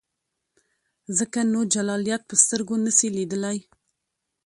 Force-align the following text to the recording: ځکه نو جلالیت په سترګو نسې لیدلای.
ځکه 1.17 1.39
نو 1.51 1.59
جلالیت 1.73 2.21
په 2.29 2.35
سترګو 2.43 2.75
نسې 2.85 3.07
لیدلای. 3.17 3.57